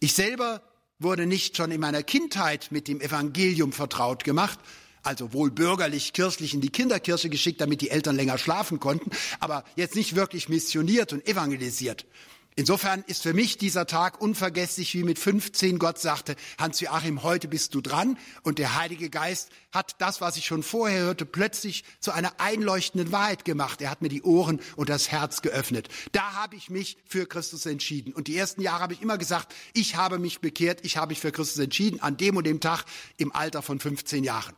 [0.00, 0.62] Ich selber
[0.98, 4.58] wurde nicht schon in meiner Kindheit mit dem Evangelium vertraut gemacht,
[5.02, 9.64] also wohl bürgerlich, kirchlich in die Kinderkirche geschickt, damit die Eltern länger schlafen konnten, aber
[9.76, 12.06] jetzt nicht wirklich missioniert und evangelisiert.
[12.56, 17.74] Insofern ist für mich dieser Tag unvergesslich, wie mit 15 Gott sagte, Hans-Joachim, heute bist
[17.74, 18.16] du dran.
[18.44, 23.10] Und der Heilige Geist hat das, was ich schon vorher hörte, plötzlich zu einer einleuchtenden
[23.10, 23.80] Wahrheit gemacht.
[23.80, 25.88] Er hat mir die Ohren und das Herz geöffnet.
[26.12, 28.12] Da habe ich mich für Christus entschieden.
[28.12, 31.18] Und die ersten Jahre habe ich immer gesagt, ich habe mich bekehrt, ich habe mich
[31.18, 32.84] für Christus entschieden, an dem und dem Tag
[33.16, 34.54] im Alter von 15 Jahren.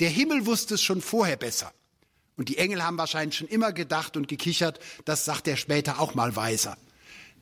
[0.00, 1.74] Der Himmel wusste es schon vorher besser.
[2.38, 6.14] Und die Engel haben wahrscheinlich schon immer gedacht und gekichert, das sagt er später auch
[6.14, 6.78] mal weiser.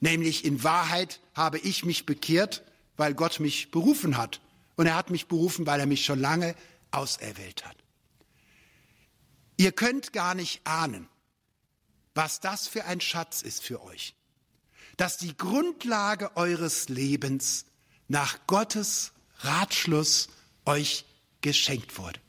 [0.05, 2.63] Nämlich in Wahrheit habe ich mich bekehrt,
[2.99, 4.43] weil Gott mich berufen hat.
[4.77, 6.55] Und er hat mich berufen, weil er mich schon lange
[6.91, 7.79] auserwählt hat.
[9.57, 11.09] Ihr könnt gar nicht ahnen,
[12.15, 14.15] was das für ein Schatz ist für euch.
[14.99, 17.65] Dass die Grundlage eures Lebens
[18.07, 20.29] nach Gottes Ratschluss
[20.67, 21.07] euch
[21.41, 22.21] geschenkt wurde.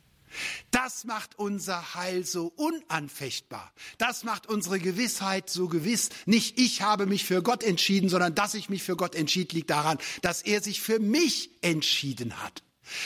[0.72, 3.72] Das macht unser Heil so unanfechtbar.
[3.98, 6.10] Das macht unsere Gewissheit so gewiss.
[6.26, 9.70] Nicht ich habe mich für Gott entschieden, sondern dass ich mich für Gott entschied, liegt
[9.70, 12.64] daran, dass er sich für mich entschieden hat.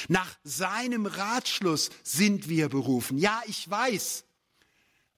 [0.08, 3.18] Nach seinem Ratschluss sind wir berufen.
[3.18, 4.26] Ja, ich weiß,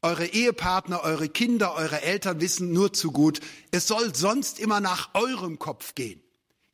[0.03, 3.39] eure Ehepartner, eure Kinder, eure Eltern wissen nur zu gut,
[3.71, 6.21] es soll sonst immer nach eurem Kopf gehen.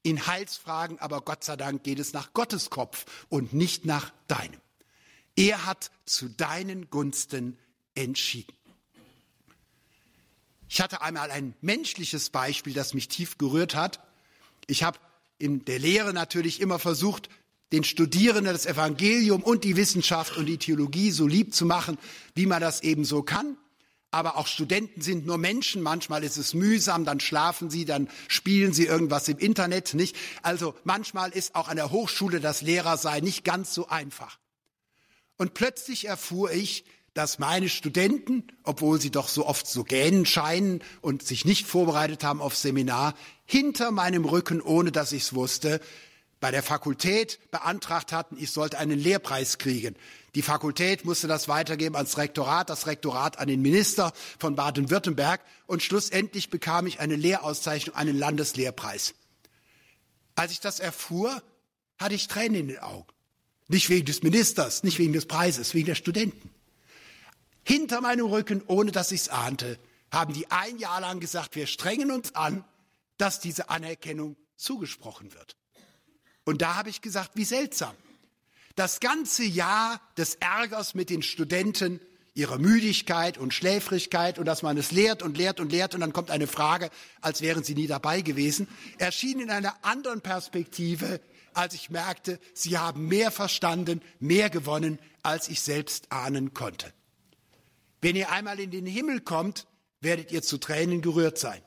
[0.03, 4.61] In Heilsfragen aber Gott sei Dank geht es nach Gottes Kopf und nicht nach deinem.
[5.37, 7.57] Er hat zu deinen Gunsten
[7.93, 8.53] entschieden.
[10.67, 14.01] Ich hatte einmal ein menschliches Beispiel, das mich tief gerührt hat.
[14.65, 14.97] Ich habe
[15.37, 17.29] in der Lehre natürlich immer versucht,
[17.71, 21.99] den Studierenden das Evangelium und die Wissenschaft und die Theologie so lieb zu machen,
[22.33, 23.57] wie man das eben so kann.
[24.09, 25.83] Aber auch Studenten sind nur Menschen.
[25.83, 30.15] Manchmal ist es mühsam, dann schlafen sie, dann spielen sie irgendwas im Internet, nicht?
[30.41, 34.39] Also manchmal ist auch an der Hochschule das Lehrersein nicht ganz so einfach.
[35.37, 40.83] Und plötzlich erfuhr ich, dass meine Studenten, obwohl sie doch so oft so gähnen scheinen
[41.01, 45.81] und sich nicht vorbereitet haben auf Seminar, hinter meinem Rücken, ohne dass ich es wusste,
[46.39, 49.95] bei der Fakultät beantragt hatten, ich sollte einen Lehrpreis kriegen.
[50.35, 55.81] Die Fakultät musste das weitergeben ans Rektorat, das Rektorat an den Minister von Baden-Württemberg und
[55.81, 59.15] schlussendlich bekam ich eine Lehrauszeichnung, einen Landeslehrpreis.
[60.35, 61.41] Als ich das erfuhr,
[61.97, 63.07] hatte ich Tränen in den Augen.
[63.67, 66.49] Nicht wegen des Ministers, nicht wegen des Preises, wegen der Studenten.
[67.63, 69.77] Hinter meinem Rücken, ohne dass ich es ahnte,
[70.11, 72.63] haben die ein Jahr lang gesagt, wir strengen uns an,
[73.17, 75.57] dass diese Anerkennung zugesprochen wird.
[76.45, 77.93] Und da habe ich gesagt, wie seltsam.
[78.75, 81.99] Das ganze Jahr des Ärgers mit den Studenten,
[82.35, 86.13] ihrer Müdigkeit und Schläfrigkeit und dass man es lehrt und lehrt und lehrt und dann
[86.13, 88.67] kommt eine Frage, als wären sie nie dabei gewesen,
[88.99, 91.19] erschien in einer anderen Perspektive
[91.57, 96.93] als ich merkte, sie haben mehr verstanden, mehr gewonnen, als ich selbst ahnen konnte.
[97.99, 99.65] Wenn ihr einmal in den Himmel kommt,
[99.99, 101.61] werdet ihr zu Tränen gerührt sein.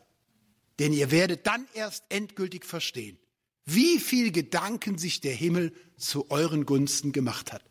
[0.79, 3.18] Denn ihr werdet dann erst endgültig verstehen,
[3.66, 7.64] wie viel Gedanken sich der Himmel zu euren Gunsten gemacht hat.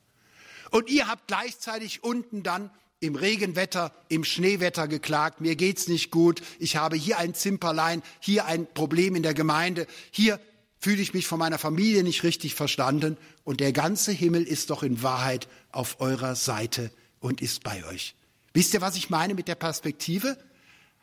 [0.72, 6.42] Und ihr habt gleichzeitig unten dann im Regenwetter, im Schneewetter geklagt, mir geht's nicht gut,
[6.60, 10.40] ich habe hier ein Zimperlein, hier ein Problem in der Gemeinde, hier
[10.80, 14.82] fühle ich mich von meiner Familie nicht richtig verstanden und der ganze Himmel ist doch
[14.82, 18.16] in Wahrheit auf eurer Seite und ist bei euch.
[18.54, 20.38] Wisst ihr, was ich meine mit der Perspektive?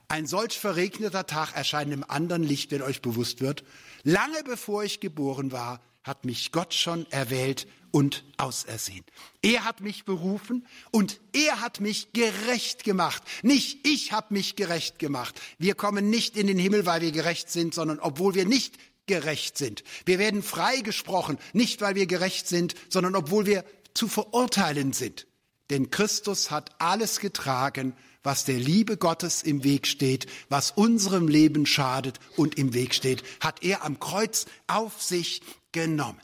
[0.09, 3.65] Ein solch verregneter Tag erscheint im anderen Licht, wenn euch bewusst wird.
[4.03, 9.05] Lange bevor ich geboren war, hat mich Gott schon erwählt und ausersehen.
[9.43, 13.23] Er hat mich berufen und er hat mich gerecht gemacht.
[13.43, 15.41] Nicht ich habe mich gerecht gemacht.
[15.59, 19.57] Wir kommen nicht in den Himmel, weil wir gerecht sind, sondern obwohl wir nicht gerecht
[19.59, 19.85] sind.
[20.05, 23.65] Wir werden freigesprochen, nicht weil wir gerecht sind, sondern obwohl wir
[23.95, 25.27] zu verurteilen sind.
[25.71, 31.67] Denn Christus hat alles getragen, was der Liebe Gottes im Weg steht, was unserem Leben
[31.67, 35.43] schadet und im Weg steht, hat er am Kreuz auf sich
[35.73, 36.21] genommen.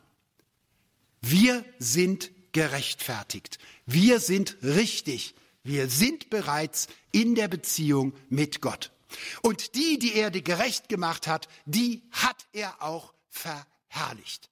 [1.20, 3.58] Wir sind gerechtfertigt.
[3.86, 5.34] Wir sind richtig.
[5.64, 8.90] Wir sind bereits in der Beziehung mit Gott.
[9.42, 14.50] Und die, die er gerecht gemacht hat, die hat er auch verherrlicht.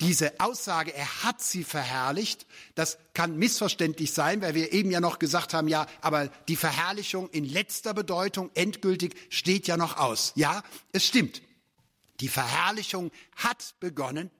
[0.00, 5.18] Diese Aussage, er hat sie verherrlicht, das kann missverständlich sein, weil wir eben ja noch
[5.18, 10.32] gesagt haben, ja, aber die Verherrlichung in letzter Bedeutung, endgültig, steht ja noch aus.
[10.34, 11.40] Ja, es stimmt.
[12.20, 14.30] Die Verherrlichung hat begonnen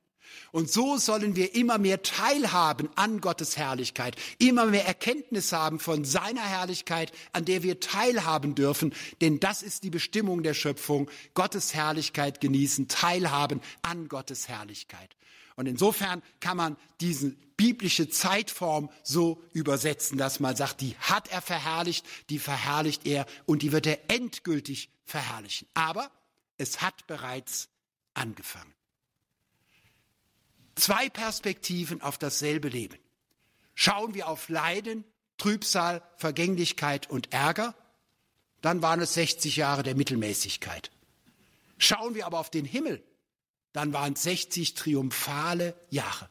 [0.53, 6.05] und so sollen wir immer mehr teilhaben an Gottes Herrlichkeit, immer mehr Erkenntnis haben von
[6.05, 11.75] seiner Herrlichkeit, an der wir teilhaben dürfen, denn das ist die Bestimmung der Schöpfung, Gottes
[11.75, 15.17] Herrlichkeit genießen, teilhaben an Gottes Herrlichkeit.
[15.57, 21.41] Und insofern kann man diese biblische Zeitform so übersetzen, dass man sagt, die hat er
[21.41, 25.67] verherrlicht, die verherrlicht er und die wird er endgültig verherrlichen.
[25.73, 26.11] Aber
[26.59, 27.69] es hat bereits
[28.13, 28.76] angefangen.
[30.77, 32.99] Zwei Perspektiven auf dasselbe Leben.
[33.75, 35.05] Schauen wir auf Leiden,
[35.39, 37.75] Trübsal, Vergänglichkeit und Ärger,
[38.61, 40.91] dann waren es 60 Jahre der Mittelmäßigkeit.
[41.79, 43.03] Schauen wir aber auf den Himmel,
[43.73, 46.29] dann waren es 60 triumphale Jahre.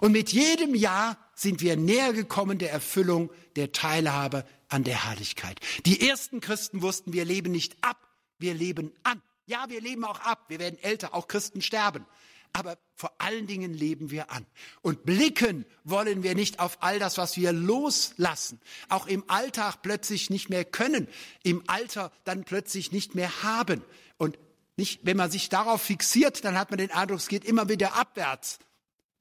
[0.00, 5.60] Und mit jedem Jahr sind wir näher gekommen der Erfüllung der Teilhabe an der Herrlichkeit.
[5.86, 7.96] Die ersten Christen wussten, wir leben nicht ab,
[8.38, 9.22] wir leben an.
[9.46, 12.04] Ja, wir leben auch ab, wir werden älter, auch Christen sterben
[12.52, 14.46] aber vor allen Dingen leben wir an.
[14.82, 20.30] Und blicken wollen wir nicht auf all das, was wir loslassen, auch im Alltag plötzlich
[20.30, 21.08] nicht mehr können,
[21.42, 23.82] im Alter dann plötzlich nicht mehr haben.
[24.16, 24.38] Und
[24.76, 27.94] nicht, wenn man sich darauf fixiert, dann hat man den Eindruck, es geht immer wieder
[27.94, 28.58] abwärts.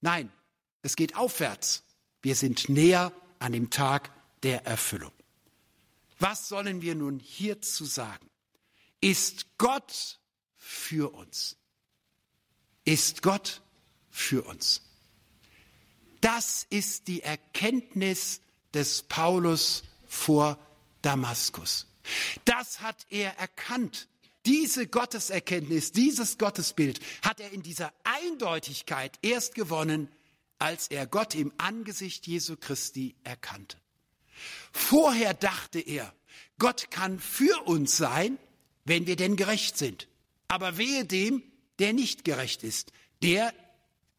[0.02, 0.32] Nein,
[0.82, 1.84] es geht aufwärts.
[2.22, 4.12] Wir sind näher an dem Tag
[4.44, 5.12] der Erfüllung.
[6.20, 8.30] Was sollen wir nun hierzu sagen?
[9.02, 10.20] Ist Gott
[10.56, 11.58] für uns?
[12.88, 13.62] Ist Gott
[14.10, 14.82] für uns.
[16.22, 18.42] Das ist die Erkenntnis
[18.74, 20.58] des Paulus vor
[21.02, 21.86] Damaskus.
[22.46, 24.08] Das hat er erkannt.
[24.46, 30.10] Diese Gotteserkenntnis, dieses Gottesbild hat er in dieser Eindeutigkeit erst gewonnen,
[30.58, 33.78] als er Gott im Angesicht Jesu Christi erkannte.
[34.72, 36.14] Vorher dachte er,
[36.58, 38.40] Gott kann für uns sein,
[38.86, 40.08] wenn wir denn gerecht sind.
[40.48, 41.44] Aber wehe dem,
[41.80, 43.54] der nicht gerecht ist, der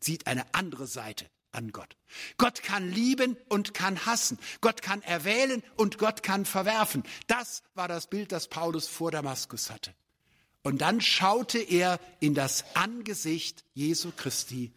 [0.00, 1.96] sieht eine andere Seite an Gott.
[2.36, 4.38] Gott kann lieben und kann hassen.
[4.60, 7.02] Gott kann erwählen und Gott kann verwerfen.
[7.26, 9.94] Das war das Bild, das Paulus vor Damaskus hatte.
[10.62, 14.72] Und dann schaute er in das Angesicht Jesu Christi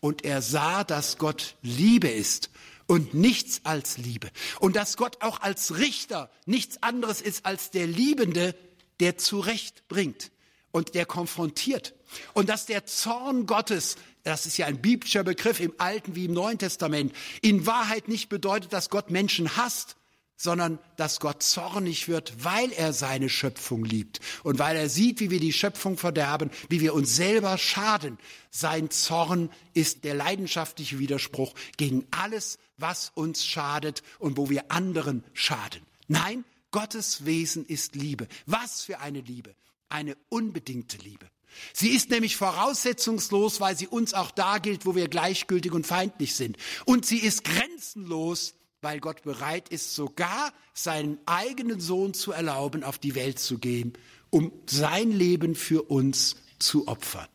[0.00, 2.50] und er sah, dass Gott Liebe ist
[2.86, 4.30] und nichts als Liebe.
[4.60, 8.54] Und dass Gott auch als Richter nichts anderes ist als der Liebende,
[9.00, 10.30] der zurecht bringt
[10.74, 11.94] und der konfrontiert.
[12.32, 16.32] Und dass der Zorn Gottes, das ist ja ein biblischer Begriff im Alten wie im
[16.32, 19.94] Neuen Testament, in Wahrheit nicht bedeutet, dass Gott Menschen hasst,
[20.36, 25.30] sondern dass Gott zornig wird, weil er seine Schöpfung liebt und weil er sieht, wie
[25.30, 28.18] wir die Schöpfung verderben, wie wir uns selber schaden.
[28.50, 35.22] Sein Zorn ist der leidenschaftliche Widerspruch gegen alles, was uns schadet und wo wir anderen
[35.34, 35.82] schaden.
[36.08, 38.26] Nein, Gottes Wesen ist Liebe.
[38.46, 39.54] Was für eine Liebe
[39.88, 41.28] eine unbedingte Liebe.
[41.72, 46.34] Sie ist nämlich voraussetzungslos, weil sie uns auch da gilt, wo wir gleichgültig und feindlich
[46.34, 46.56] sind.
[46.84, 52.98] Und sie ist grenzenlos, weil Gott bereit ist, sogar seinen eigenen Sohn zu erlauben, auf
[52.98, 53.94] die Welt zu gehen,
[54.30, 57.28] um sein Leben für uns zu opfern.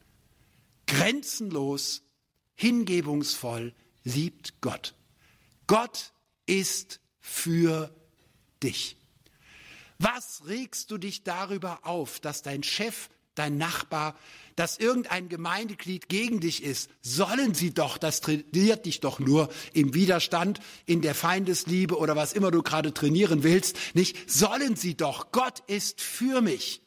[0.85, 2.03] Grenzenlos,
[2.55, 4.95] hingebungsvoll liebt Gott.
[5.67, 6.13] Gott
[6.45, 7.93] ist für
[8.61, 8.98] dich.
[9.99, 14.17] Was regst du dich darüber auf, dass dein Chef, dein Nachbar,
[14.55, 16.89] dass irgendein Gemeindeglied gegen dich ist?
[17.01, 22.31] Sollen sie doch, das trainiert dich doch nur im Widerstand, in der Feindesliebe oder was
[22.31, 24.31] immer du gerade trainieren willst, nicht?
[24.31, 25.33] Sollen sie doch.
[25.33, 26.81] Gott ist für mich.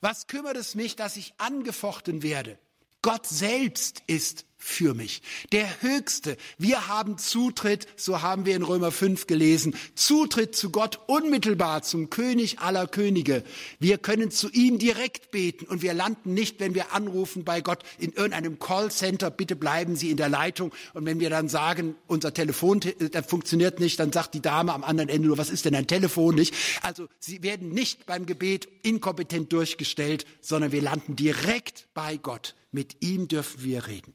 [0.00, 2.58] Was kümmert es mich, dass ich angefochten werde?
[3.02, 5.22] Gott selbst ist für mich.
[5.52, 6.36] Der Höchste.
[6.58, 12.10] Wir haben Zutritt, so haben wir in Römer 5 gelesen, Zutritt zu Gott unmittelbar, zum
[12.10, 13.42] König aller Könige.
[13.78, 17.82] Wir können zu ihm direkt beten und wir landen nicht, wenn wir anrufen bei Gott
[17.98, 20.72] in irgendeinem Callcenter, bitte bleiben Sie in der Leitung.
[20.92, 24.84] Und wenn wir dann sagen, unser Telefon das funktioniert nicht, dann sagt die Dame am
[24.84, 26.54] anderen Ende nur, was ist denn ein Telefon nicht?
[26.82, 32.54] Also Sie werden nicht beim Gebet inkompetent durchgestellt, sondern wir landen direkt bei Gott.
[32.72, 34.14] Mit ihm dürfen wir reden.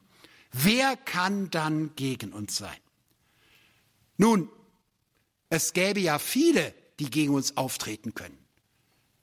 [0.52, 2.78] Wer kann dann gegen uns sein?
[4.18, 4.50] Nun,
[5.50, 8.38] es gäbe ja viele, die gegen uns auftreten können.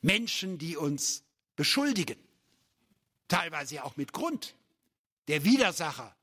[0.02, 1.22] Menschen, die uns
[1.56, 2.18] beschuldigen,
[3.28, 4.54] teilweise ja auch mit Grund.
[5.28, 6.14] Der Widersacher.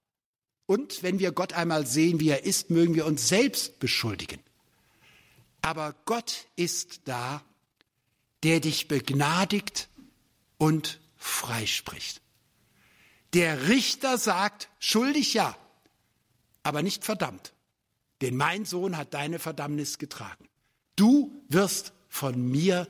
[0.66, 4.40] Und wenn wir Gott einmal sehen, wie er ist, mögen wir uns selbst beschuldigen.
[5.62, 7.44] Aber Gott ist da,
[8.44, 9.90] der dich begnadigt
[10.58, 12.22] und freispricht.
[13.34, 15.58] Der Richter sagt, schuldig ja,
[16.64, 17.54] aber nicht verdammt.
[18.22, 20.50] Denn mein Sohn hat deine Verdammnis getragen.
[20.96, 22.88] Du wirst von mir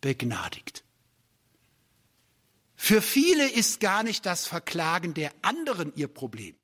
[0.00, 0.84] begnadigt.
[2.76, 6.54] Für viele ist gar nicht das Verklagen der anderen ihr Problem,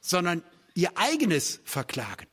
[0.00, 0.42] sondern
[0.74, 2.26] ihr eigenes Verklagen.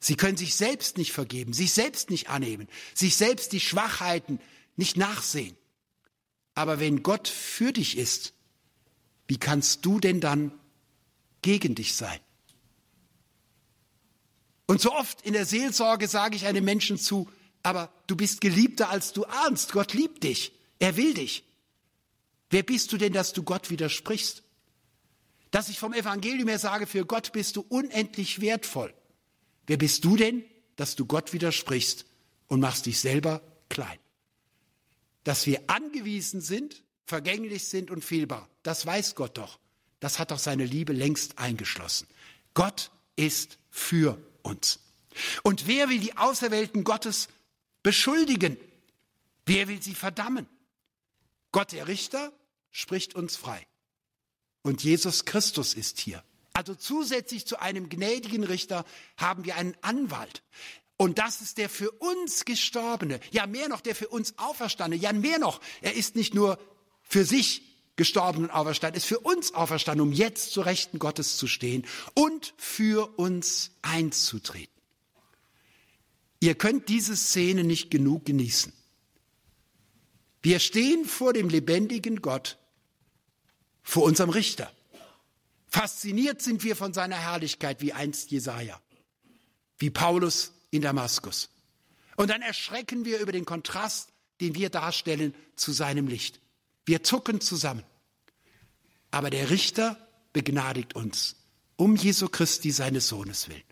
[0.00, 4.40] Sie können sich selbst nicht vergeben, sich selbst nicht annehmen, sich selbst die Schwachheiten
[4.76, 5.56] nicht nachsehen.
[6.54, 8.34] Aber wenn Gott für dich ist,
[9.28, 10.52] wie kannst du denn dann
[11.42, 12.20] gegen dich sein?
[14.66, 17.30] Und so oft in der Seelsorge sage ich einem Menschen zu,
[17.62, 19.72] aber du bist geliebter, als du ahnst.
[19.72, 20.52] Gott liebt dich.
[20.78, 21.44] Er will dich.
[22.50, 24.42] Wer bist du denn, dass du Gott widersprichst?
[25.50, 28.92] Dass ich vom Evangelium her sage, für Gott bist du unendlich wertvoll.
[29.66, 30.44] Wer bist du denn,
[30.76, 32.06] dass du Gott widersprichst
[32.48, 33.98] und machst dich selber klein?
[35.24, 39.58] Dass wir angewiesen sind, vergänglich sind und fehlbar, das weiß Gott doch.
[40.00, 42.06] Das hat doch seine Liebe längst eingeschlossen.
[42.52, 44.80] Gott ist für uns.
[45.42, 47.28] Und wer will die Auserwählten Gottes
[47.82, 48.58] beschuldigen?
[49.46, 50.46] Wer will sie verdammen?
[51.52, 52.32] Gott der Richter
[52.70, 53.66] spricht uns frei.
[54.62, 56.22] Und Jesus Christus ist hier.
[56.52, 58.84] Also zusätzlich zu einem gnädigen Richter
[59.16, 60.42] haben wir einen Anwalt.
[60.96, 63.20] Und das ist der für uns Gestorbene.
[63.30, 65.00] Ja, mehr noch, der für uns Auferstandene.
[65.00, 66.58] Ja, mehr noch, er ist nicht nur
[67.08, 67.62] für sich
[67.96, 72.52] gestorben und auferstanden, ist für uns auferstanden, um jetzt zu Rechten Gottes zu stehen und
[72.58, 74.72] für uns einzutreten.
[76.40, 78.72] Ihr könnt diese Szene nicht genug genießen.
[80.42, 82.58] Wir stehen vor dem lebendigen Gott,
[83.82, 84.70] vor unserem Richter.
[85.68, 88.80] Fasziniert sind wir von seiner Herrlichkeit, wie einst Jesaja,
[89.78, 91.48] wie Paulus in Damaskus.
[92.16, 96.40] Und dann erschrecken wir über den Kontrast, den wir darstellen zu seinem Licht.
[96.86, 97.84] Wir zucken zusammen.
[99.10, 99.98] Aber der Richter
[100.32, 101.36] begnadigt uns
[101.76, 103.62] um Jesu Christi seines Sohnes willen.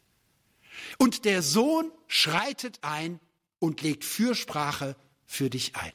[0.98, 3.20] Und der Sohn schreitet ein
[3.58, 5.92] und legt Fürsprache für dich ein.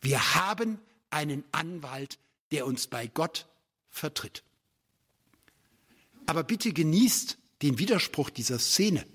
[0.00, 0.78] Wir haben
[1.10, 2.18] einen Anwalt,
[2.50, 3.46] der uns bei Gott
[3.90, 4.42] vertritt.
[6.26, 9.06] Aber bitte genießt den Widerspruch dieser Szene.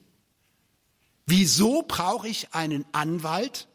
[1.25, 3.67] Wieso brauche ich einen Anwalt,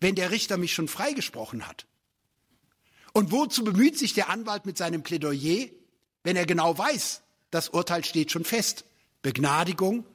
[0.00, 1.86] wenn der Richter mich schon freigesprochen hat?
[3.12, 5.68] Und wozu bemüht sich der Anwalt mit seinem Plädoyer,
[6.24, 8.84] wenn er genau weiß, das Urteil steht schon fest.
[9.20, 10.06] Begnadigung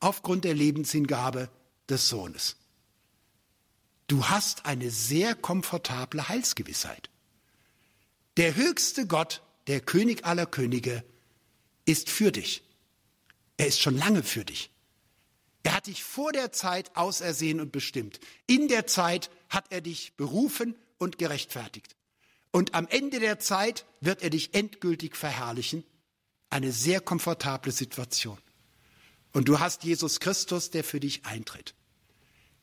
[0.00, 1.48] aufgrund der Lebenshingabe
[1.88, 2.56] des Sohnes.
[4.06, 7.08] Du hast eine sehr komfortable Heilsgewissheit.
[8.36, 11.04] Der höchste Gott, der König aller Könige,
[11.86, 12.62] ist für dich.
[13.56, 14.70] Er ist schon lange für dich.
[15.62, 18.20] Er hat dich vor der Zeit ausersehen und bestimmt.
[18.46, 21.96] In der Zeit hat er dich berufen und gerechtfertigt.
[22.54, 25.82] Und am Ende der Zeit wird er dich endgültig verherrlichen.
[26.50, 28.38] Eine sehr komfortable Situation.
[29.32, 31.74] Und du hast Jesus Christus, der für dich eintritt.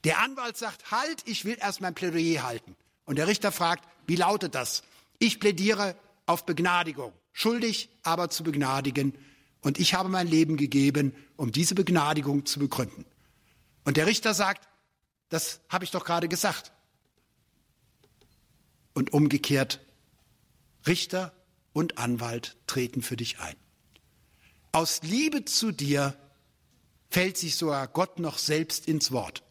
[0.05, 2.77] Der Anwalt sagt, halt, ich will erst mein Plädoyer halten.
[3.03, 4.83] Und der Richter fragt, wie lautet das?
[5.19, 7.11] Ich plädiere auf Begnadigung.
[7.33, 9.13] Schuldig, aber zu begnadigen.
[9.59, 13.03] Und ich habe mein Leben gegeben, um diese Begnadigung zu begründen.
[13.83, 14.69] Und der Richter sagt,
[15.27, 16.71] das habe ich doch gerade gesagt
[18.93, 19.79] und umgekehrt,
[20.87, 21.33] Richter
[21.73, 23.55] und Anwalt treten für dich ein.
[24.71, 26.17] Aus Liebe zu dir
[27.09, 29.43] fällt sich sogar Gott noch selbst ins Wort.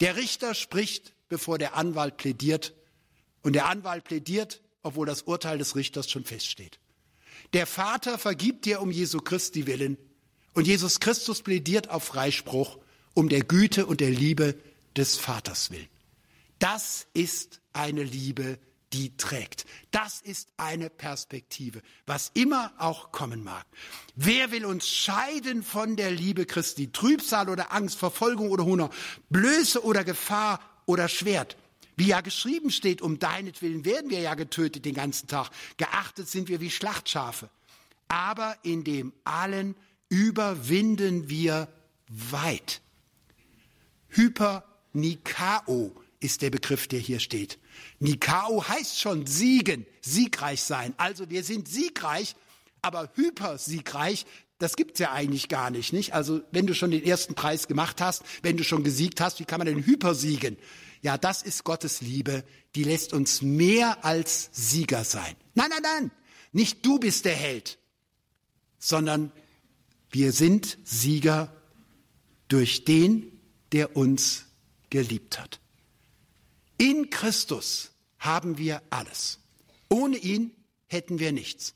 [0.00, 2.74] Der Richter spricht, bevor der Anwalt plädiert,
[3.42, 6.78] und der Anwalt plädiert, obwohl das Urteil des Richters schon feststeht.
[7.52, 9.98] Der Vater vergibt dir um Jesu Christi willen,
[10.54, 12.78] und Jesus Christus plädiert auf Freispruch
[13.14, 14.56] um der Güte und der Liebe
[14.96, 15.88] des Vaters willen.
[16.58, 18.58] Das ist eine Liebe,
[18.92, 19.66] die trägt.
[19.90, 23.66] Das ist eine Perspektive, was immer auch kommen mag.
[24.14, 26.90] Wer will uns scheiden von der Liebe Christi?
[26.92, 28.90] Trübsal oder Angst, Verfolgung oder Hunger,
[29.28, 31.56] Blöße oder Gefahr oder Schwert?
[31.96, 35.50] Wie ja geschrieben steht, um deinetwillen werden wir ja getötet den ganzen Tag.
[35.78, 37.50] Geachtet sind wir wie Schlachtschafe.
[38.08, 39.74] Aber in dem allen
[40.08, 41.68] überwinden wir
[42.08, 42.82] weit.
[44.08, 47.58] Hypernikao ist der Begriff, der hier steht.
[47.98, 50.94] Nikao heißt schon siegen, siegreich sein.
[50.96, 52.34] Also wir sind siegreich,
[52.82, 54.26] aber hypersiegreich,
[54.58, 56.14] das gibt's ja eigentlich gar nicht, nicht?
[56.14, 59.44] Also, wenn du schon den ersten Preis gemacht hast, wenn du schon gesiegt hast, wie
[59.44, 60.56] kann man denn hypersiegen?
[61.02, 62.42] Ja, das ist Gottes Liebe,
[62.74, 65.36] die lässt uns mehr als Sieger sein.
[65.54, 66.10] Nein, nein, nein,
[66.52, 67.78] nicht du bist der Held,
[68.78, 69.30] sondern
[70.10, 71.54] wir sind Sieger
[72.48, 73.30] durch den,
[73.72, 74.46] der uns
[74.88, 75.60] geliebt hat.
[76.78, 79.38] In Christus haben wir alles.
[79.88, 80.52] Ohne ihn
[80.86, 81.74] hätten wir nichts.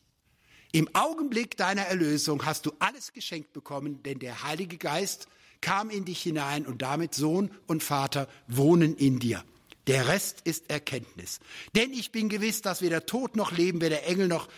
[0.72, 5.26] Im Augenblick deiner Erlösung hast du alles geschenkt bekommen, denn der Heilige Geist
[5.60, 9.44] kam in dich hinein und damit Sohn und Vater wohnen in dir.
[9.86, 11.40] Der Rest ist Erkenntnis.
[11.74, 14.48] Denn ich bin gewiss, dass weder Tod noch Leben, weder Engel noch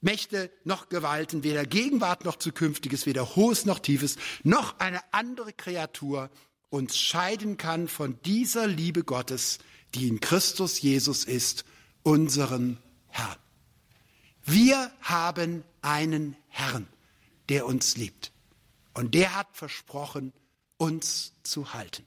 [0.00, 6.30] Mächte noch Gewalten, weder Gegenwart noch Zukünftiges, weder Hohes noch Tiefes, noch eine andere Kreatur
[6.72, 9.58] uns scheiden kann von dieser Liebe Gottes,
[9.94, 11.66] die in Christus Jesus ist,
[12.02, 13.36] unseren Herrn.
[14.44, 16.88] Wir haben einen Herrn,
[17.50, 18.32] der uns liebt.
[18.94, 20.32] Und der hat versprochen,
[20.78, 22.06] uns zu halten.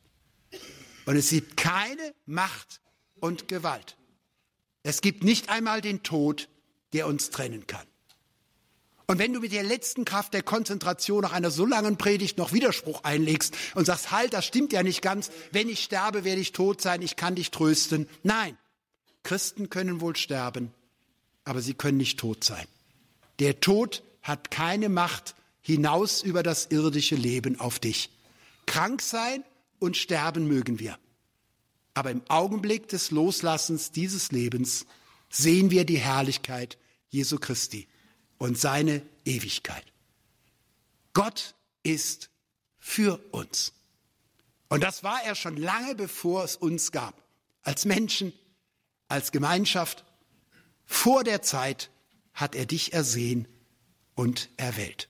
[1.05, 2.81] Und es gibt keine Macht
[3.19, 3.97] und Gewalt.
[4.81, 6.49] Es gibt nicht einmal den Tod,
[6.91, 7.85] der uns trennen kann.
[9.07, 12.53] Und wenn du mit der letzten Kraft der Konzentration nach einer so langen Predigt noch
[12.53, 16.53] Widerspruch einlegst und sagst, halt, das stimmt ja nicht ganz, wenn ich sterbe, werde ich
[16.53, 18.07] tot sein, ich kann dich trösten.
[18.23, 18.57] Nein,
[19.21, 20.71] Christen können wohl sterben,
[21.43, 22.65] aber sie können nicht tot sein.
[23.39, 28.09] Der Tod hat keine Macht hinaus über das irdische Leben auf dich.
[28.65, 29.43] Krank sein
[29.77, 30.97] und sterben mögen wir.
[31.93, 34.87] Aber im Augenblick des Loslassens dieses Lebens
[35.29, 36.77] sehen wir die Herrlichkeit
[37.09, 37.87] Jesu Christi
[38.37, 39.85] und seine Ewigkeit.
[41.13, 42.29] Gott ist
[42.77, 43.73] für uns.
[44.69, 47.23] Und das war er schon lange bevor es uns gab.
[47.61, 48.33] Als Menschen,
[49.07, 50.03] als Gemeinschaft.
[50.85, 51.89] Vor der Zeit
[52.33, 53.47] hat er dich ersehen
[54.13, 55.09] und erwählt.